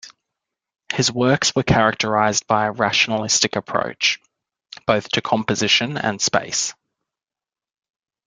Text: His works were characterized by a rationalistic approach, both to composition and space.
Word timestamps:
His 0.95 1.11
works 1.11 1.53
were 1.55 1.61
characterized 1.61 2.47
by 2.47 2.65
a 2.65 2.71
rationalistic 2.71 3.55
approach, 3.55 4.19
both 4.87 5.07
to 5.09 5.21
composition 5.21 5.95
and 5.95 6.19
space. 6.19 6.73